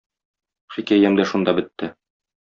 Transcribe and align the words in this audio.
Хикәям 0.77 1.17
дә 1.19 1.25
шунда 1.33 1.53
бетте. 1.59 1.91